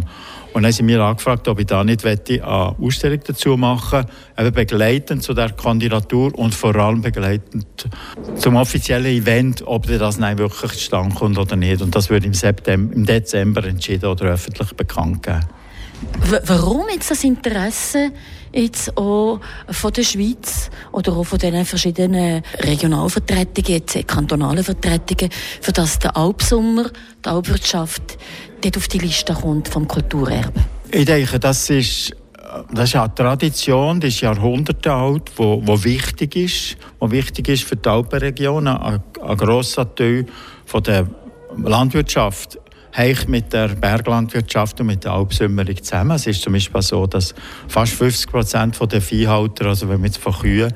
Und 0.53 0.63
dann 0.63 0.71
sie 0.71 0.83
mir 0.83 0.99
angefragt, 1.01 1.47
ob 1.47 1.59
ich 1.59 1.67
da 1.67 1.83
nicht 1.83 2.03
eine 2.05 2.75
Ausstellung 2.79 3.19
dazu 3.25 3.55
machen 3.55 4.05
eben 4.37 4.51
begleitend 4.51 5.23
zu 5.23 5.33
der 5.33 5.51
Kandidatur 5.51 6.37
und 6.37 6.55
vor 6.55 6.75
allem 6.75 7.01
begleitend 7.01 7.87
zum 8.35 8.55
offiziellen 8.55 9.05
Event, 9.05 9.63
ob 9.65 9.87
das 9.87 10.17
nein 10.17 10.37
wirklich 10.37 10.71
zustande 10.71 11.15
kommt 11.15 11.37
oder 11.37 11.55
nicht. 11.55 11.81
Und 11.81 11.95
das 11.95 12.09
wird 12.09 12.25
im, 12.25 12.33
September, 12.33 12.95
im 12.95 13.05
Dezember 13.05 13.63
entschieden 13.63 14.05
oder 14.05 14.25
öffentlich 14.25 14.73
bekannt 14.73 15.23
geben. 15.23 15.45
Warum 16.45 16.85
jetzt 16.93 17.11
das 17.11 17.23
Interesse 17.23 18.11
jetzt 18.53 18.95
auch 18.97 19.39
von 19.69 19.93
der 19.93 20.03
Schweiz 20.03 20.69
oder 20.91 21.13
auch 21.13 21.23
von 21.23 21.39
den 21.39 21.65
verschiedenen 21.65 22.43
Regionalvertretungen, 22.59 23.71
jetzt 23.71 24.07
kantonalen 24.07 24.63
Vertretungen, 24.63 25.31
für 25.61 25.71
das 25.71 25.99
der 25.99 26.15
Alpsommer, 26.15 26.89
die 27.23 27.29
Alpwirtschaft 27.29 28.17
dort 28.61 28.77
auf 28.77 28.87
die 28.87 28.99
Liste 28.99 29.33
kommt 29.33 29.67
vom 29.67 29.87
Kulturerbe? 29.87 30.63
Ich 30.91 31.05
denke, 31.05 31.39
das 31.39 31.69
ist 31.69 32.15
das 32.71 32.89
ist 32.89 32.95
eine 32.95 33.13
Tradition, 33.13 33.99
die 33.99 34.07
ist 34.07 34.21
Jahrhunderte 34.21 34.91
alt, 34.91 35.31
wo, 35.35 35.61
wo 35.63 35.83
wichtig 35.83 36.35
ist, 36.35 36.77
wo 36.99 37.11
wichtig 37.11 37.47
ist 37.47 37.63
für 37.63 37.75
die 37.75 37.87
Alpenregion. 37.87 38.67
Ein, 38.67 39.03
ein 39.21 39.37
grosser 39.37 39.93
Teil 39.93 40.25
von 40.65 40.83
der 40.83 41.07
Landwirtschaft 41.57 42.59
hängt 42.91 43.27
mit 43.29 43.53
der 43.53 43.69
Berglandwirtschaft 43.69 44.79
und 44.81 44.87
mit 44.87 45.03
der 45.03 45.13
Alpsümmerung 45.13 45.81
zusammen. 45.81 46.11
Es 46.11 46.27
ist 46.27 46.41
zum 46.41 46.53
Beispiel 46.53 46.81
so, 46.81 47.07
dass 47.07 47.33
fast 47.67 47.93
50 47.93 48.29
Prozent 48.29 48.91
der 48.91 49.01
Viehhalter, 49.01 49.67
also 49.67 49.87
wenn 49.89 50.01
man 50.01 50.05
jetzt 50.05 50.17
von 50.17 50.33
Kühen 50.33 50.73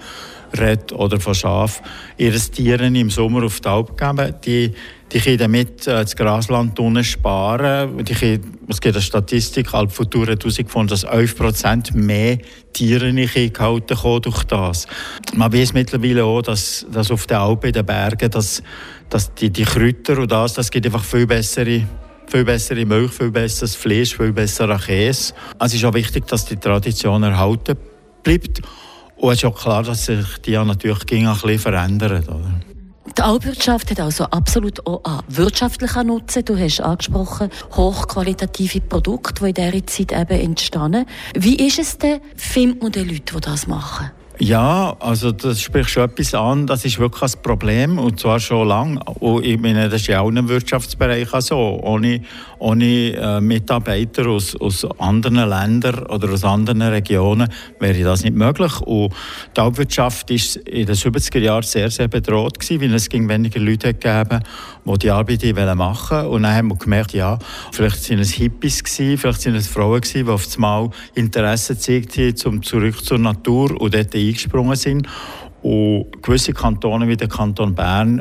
redet 0.57 0.91
oder 0.91 1.19
von 1.19 1.33
Schafen, 1.33 1.85
ihre 2.17 2.39
Tiere 2.39 2.85
im 2.85 3.09
Sommer 3.09 3.43
auf 3.43 3.59
die 3.59 3.67
Alp 3.67 3.97
geben, 3.97 4.35
die 4.45 4.73
die 5.13 5.19
können 5.19 5.37
damit 5.37 5.85
äh, 5.85 6.01
das 6.01 6.15
Grasland 6.15 6.79
unten 6.79 7.03
sparen. 7.03 8.03
Die 8.03 8.13
können, 8.15 8.57
es 8.67 8.81
gibt 8.81 8.95
eine 8.95 9.03
Statistik, 9.03 9.71
Alpfutur 9.73 10.27
hat 10.27 10.43
herausgefunden, 10.43 10.89
dass 10.89 11.07
11% 11.07 11.95
mehr 11.95 12.39
Tiere 12.73 13.13
gehalten 13.13 13.95
kommen 13.95 14.21
durch 14.23 14.43
das. 14.45 14.87
Man 15.35 15.53
weiß 15.53 15.73
mittlerweile 15.73 16.25
auch, 16.25 16.41
dass, 16.41 16.87
dass 16.91 17.11
auf 17.11 17.27
den 17.27 17.37
Alpen, 17.37 17.67
in 17.67 17.73
den 17.73 17.85
Bergen, 17.85 18.31
dass, 18.31 18.63
dass 19.09 19.33
die, 19.35 19.51
die 19.51 19.65
Kräuter 19.65 20.17
und 20.17 20.31
das, 20.31 20.53
das 20.53 20.71
gibt 20.71 20.87
einfach 20.87 21.03
viel 21.03 21.27
bessere 21.27 21.83
viel 22.27 22.45
bessere 22.45 22.85
Milch, 22.85 23.11
viel 23.11 23.31
besseres 23.31 23.75
Fleisch, 23.75 24.15
viel 24.15 24.31
besserer 24.31 24.79
Käse. 24.79 25.33
Also 25.59 25.75
es 25.75 25.81
ist 25.81 25.85
auch 25.85 25.93
wichtig, 25.93 26.27
dass 26.27 26.45
die 26.45 26.57
Tradition 26.57 27.23
erhalten 27.23 27.77
bleibt. 28.23 28.61
Und 29.17 29.31
es 29.31 29.39
ist 29.39 29.45
auch 29.45 29.59
klar, 29.59 29.83
dass 29.83 30.05
sich 30.05 30.37
die 30.45 30.51
ja 30.51 30.65
natürlich 30.65 30.99
ein 31.11 31.33
bisschen 31.33 31.59
verändern. 31.59 32.23
Oder? 32.27 32.61
Die 33.17 33.21
Alpwirtschaft 33.21 33.91
hat 33.91 33.99
also 33.99 34.23
absolut 34.25 34.85
auch 34.87 35.03
einen 35.03 35.21
wirtschaftlichen 35.27 36.07
Nutzen. 36.07 36.45
Du 36.45 36.57
hast 36.57 36.81
angesprochen, 36.81 37.49
hochqualitative 37.73 38.81
Produkte, 38.81 39.51
die 39.53 39.61
in 39.61 39.71
dieser 39.71 39.87
Zeit 39.87 40.11
eben 40.11 40.41
entstanden. 40.41 41.05
Wie 41.35 41.55
ist 41.55 41.79
es 41.79 41.97
denn, 41.97 42.21
findet 42.35 42.81
man 42.81 42.91
die 42.91 42.99
Leute, 42.99 43.35
die 43.35 43.41
das 43.41 43.67
machen? 43.67 44.11
Ja, 44.39 44.95
also 44.99 45.31
das 45.31 45.61
spricht 45.61 45.91
schon 45.91 46.03
etwas 46.05 46.33
an. 46.33 46.65
Das 46.65 46.83
ist 46.85 46.97
wirklich 46.97 47.21
ein 47.21 47.41
Problem 47.43 47.99
und 47.99 48.19
zwar 48.19 48.39
schon 48.39 48.67
lange. 48.67 48.99
Und 49.19 49.45
ich 49.45 49.59
meine, 49.59 49.89
das 49.89 50.01
ist 50.01 50.07
ja 50.07 50.21
auch 50.21 50.29
im 50.29 50.49
Wirtschaftsbereich 50.49 51.29
so. 51.39 51.79
Ohne, 51.83 52.21
ohne 52.57 53.11
äh, 53.11 53.39
Mitarbeiter 53.39 54.27
aus, 54.27 54.55
aus 54.55 54.87
anderen 54.97 55.47
Ländern 55.47 56.07
oder 56.07 56.31
aus 56.31 56.43
anderen 56.43 56.81
Regionen 56.81 57.47
wäre 57.79 58.03
das 58.03 58.23
nicht 58.23 58.35
möglich. 58.35 58.81
Und 58.81 59.13
die 59.55 59.61
Hauptwirtschaft 59.61 60.31
ist 60.31 60.55
in 60.55 60.87
den 60.87 60.95
70er 60.95 61.39
Jahren 61.39 61.63
sehr, 61.63 61.91
sehr 61.91 62.07
bedroht 62.07 62.59
gewesen, 62.59 62.81
weil 62.81 62.93
es 62.95 63.09
ging 63.09 63.29
weniger 63.29 63.59
Leute 63.59 63.93
gegeben, 63.93 64.41
die 64.83 64.97
die 64.97 65.11
Arbeit 65.11 65.43
machen. 65.75 66.25
Und 66.25 66.43
dann 66.43 66.55
haben 66.55 66.69
wir 66.69 66.77
gemerkt, 66.77 67.13
ja, 67.13 67.37
vielleicht 67.71 68.01
sind 68.01 68.17
es 68.17 68.31
Hippies 68.31 68.83
gewesen, 68.83 69.17
vielleicht 69.19 69.41
sind 69.41 69.55
es 69.55 69.67
Frauen 69.67 70.01
gewesen, 70.01 70.25
die 70.25 70.31
auf 70.31 70.47
einmal 70.55 70.89
Interesse 71.13 71.75
gezeigt 71.75 72.17
haben, 72.17 72.55
um 72.55 72.63
zurück 72.63 73.05
zur 73.05 73.19
Natur 73.19 73.79
und 73.79 73.93
dort 73.93 74.22
eingesprungen 74.27 74.75
sind. 74.75 75.07
Und 75.61 76.21
gewisse 76.21 76.51
Kantone 76.51 77.07
wie 77.07 77.15
der 77.15 77.29
Kanton 77.29 77.73
Bern 77.73 78.19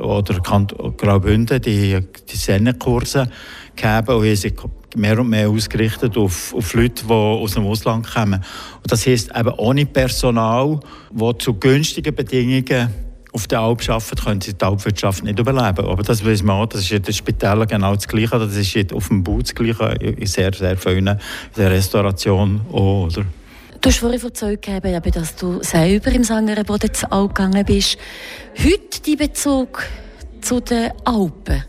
oder 0.00 0.40
Kanton 0.40 0.96
Graubünden, 0.96 1.60
die, 1.60 1.98
die 2.00 2.36
Sennenkurse 2.36 3.28
gegeben 3.74 4.14
und 4.14 4.24
haben 4.24 4.36
sich 4.36 4.54
mehr 4.94 5.18
und 5.18 5.28
mehr 5.28 5.48
ausgerichtet 5.48 6.16
auf, 6.16 6.54
auf 6.54 6.72
Leute, 6.74 7.04
die 7.04 7.12
aus 7.12 7.54
dem 7.54 7.66
Ausland 7.66 8.08
kommen. 8.08 8.40
Und 8.82 8.92
das 8.92 9.06
heisst 9.06 9.30
eben 9.36 9.52
ohne 9.56 9.86
Personal, 9.86 10.78
das 11.12 11.34
zu 11.38 11.54
günstigen 11.54 12.14
Bedingungen 12.14 12.88
auf 13.32 13.48
der 13.48 13.60
Alp 13.60 13.88
arbeiten, 13.88 14.24
können 14.24 14.40
sie 14.40 14.54
die 14.54 14.64
Alpwirtschaft 14.64 15.24
nicht 15.24 15.38
überleben. 15.38 15.86
Aber 15.86 16.02
das 16.04 16.24
wissen 16.24 16.46
wir 16.46 16.54
auch, 16.54 16.66
das 16.66 16.82
ist 16.82 16.92
in 16.92 17.02
den 17.02 17.12
Spitälern 17.12 17.66
genau 17.66 17.94
das 17.96 18.06
Gleiche, 18.06 18.38
das 18.38 18.54
ist 18.54 18.92
auf 18.92 19.08
dem 19.08 19.24
Boot 19.24 19.44
das 19.44 19.54
Gleiche, 19.56 19.96
in 20.00 20.26
sehr, 20.26 20.52
sehr 20.52 20.76
vielen, 20.76 21.08
in 21.08 21.18
der 21.56 21.70
Restauration 21.72 22.60
auch, 22.72 23.06
oder? 23.06 23.24
Du 23.84 23.90
hast 23.90 23.98
vorhin 23.98 24.18
erzählt, 24.18 25.14
dass 25.14 25.36
du 25.36 25.62
selber 25.62 26.10
im 26.10 26.24
Sangerenboden 26.24 26.94
zu 26.94 27.12
Alp 27.12 27.34
gegangen 27.34 27.66
bist. 27.66 27.98
Heute 28.58 29.02
die 29.04 29.14
Bezug 29.14 29.82
zu 30.40 30.60
den 30.60 30.90
Alpen. 31.04 31.64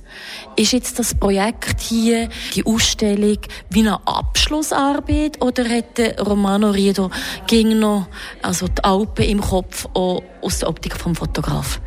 Ist 0.55 0.72
jetzt 0.72 0.98
das 0.98 1.13
Projekt 1.13 1.81
hier, 1.81 2.29
die 2.55 2.65
Ausstellung, 2.65 3.39
wie 3.69 3.81
eine 3.81 4.00
Abschlussarbeit 4.07 5.43
oder 5.43 5.65
hätte 5.65 6.15
Romano 6.24 6.69
Riedo 6.69 7.12
ging 7.48 7.79
noch 7.79 8.07
also 8.41 8.69
die 8.69 8.81
Alpen 8.86 9.25
im 9.25 9.41
Kopf 9.41 9.86
auch 9.93 10.24
aus 10.41 10.60
der 10.60 10.69
Optik 10.69 10.95
vom 10.95 11.15
Fotograf? 11.15 11.81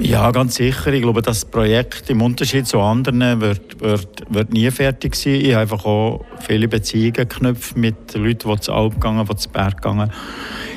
Ja, 0.00 0.30
ganz 0.32 0.56
sicher. 0.56 0.92
Ich 0.92 1.02
glaube, 1.02 1.22
das 1.22 1.44
Projekt 1.44 2.10
im 2.10 2.20
Unterschied 2.20 2.66
zu 2.66 2.80
anderen 2.80 3.40
wird, 3.40 3.80
wird, 3.80 4.22
wird 4.28 4.52
nie 4.52 4.70
fertig 4.70 5.14
sein. 5.14 5.34
Ich 5.34 5.52
habe 5.52 5.62
einfach 5.62 5.84
auch 5.84 6.24
viele 6.40 6.68
Beziehungen 6.68 7.12
geknüpft 7.12 7.76
mit 7.76 8.14
Leuten, 8.14 8.50
die 8.50 8.60
zu 8.60 8.72
Alp 8.72 9.00
gehen, 9.00 9.24
die 9.24 9.36
zu 9.36 9.48
Berg 9.50 9.82
gehen. 9.82 10.10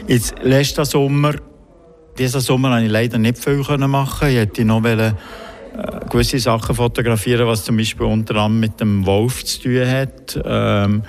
Jetzt, 0.08 0.36
letzten 0.44 0.86
Sommer, 0.86 1.34
diesen 2.18 2.42
Sommer 2.42 2.70
konnte 2.70 2.86
ich 2.86 2.92
leider 2.92 3.18
nicht 3.18 3.38
viel 3.38 3.58
machen. 3.58 4.30
Ich 4.30 4.36
hätte 4.36 4.64
noch 4.64 4.84
wollen, 4.84 5.00
äh, 5.00 6.06
gewisse 6.10 6.40
Sachen 6.40 6.76
fotografieren, 6.76 7.48
was 7.48 7.66
zum 7.66 7.78
Beispiel 7.78 8.06
unter 8.06 8.36
anderem 8.36 8.60
mit 8.60 8.80
dem 8.80 9.06
Wolf 9.06 9.44
zu 9.44 9.64
tun 9.64 9.88
hat. 9.88 10.40
Ähm, 10.46 11.04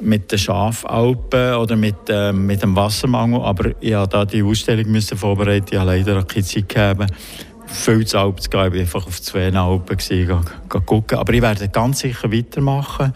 mit 0.00 0.30
den 0.30 0.38
Schafalpen 0.38 1.54
oder 1.54 1.76
mit, 1.76 2.08
äh, 2.08 2.32
mit 2.32 2.62
dem 2.62 2.76
Wassermangel. 2.76 3.40
Aber 3.42 3.70
ich 3.80 3.92
musste 3.92 4.08
da 4.08 4.24
die 4.24 4.42
Ausstellung 4.42 4.90
müssen 4.90 5.18
vorbereiten. 5.18 5.68
Ich 5.70 5.78
habe 5.78 5.90
leider 5.90 6.22
keine 6.24 6.44
Zeit 6.44 6.68
gegeben, 6.68 7.06
viel 7.68 8.06
zu 8.06 8.18
zu 8.18 8.50
gehen. 8.50 8.74
Ich 8.74 8.80
einfach 8.80 9.06
auf 9.06 9.20
zwei 9.22 9.52
Alpen 9.52 9.96
gewesen. 9.96 10.44
Aber 11.12 11.32
ich 11.32 11.42
werde 11.42 11.68
ganz 11.68 12.00
sicher 12.00 12.32
weitermachen. 12.32 13.12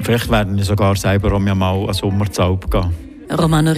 Vielleicht 0.00 0.30
werde 0.30 0.54
ich 0.56 0.64
sogar 0.64 0.96
selber 0.96 1.32
auch 1.32 1.38
mal 1.38 1.52
einen 1.52 1.92
Sommer 1.92 2.30
zu 2.30 2.42
Alpen 2.42 2.70
gehen. 2.70 3.06
Romano 3.30 3.74